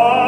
Oh. 0.00 0.27